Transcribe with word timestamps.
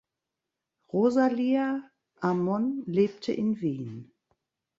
Rosalia 0.91 1.79
Amon 2.21 2.81
lebte 2.87 3.33
in 3.33 3.61
Wien. 3.61 4.11